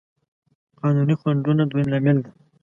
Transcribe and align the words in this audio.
قانوني 0.79 1.15
خنډونه 1.21 1.63
دويم 1.71 1.87
لامل 1.91 2.17
دی. 2.23 2.31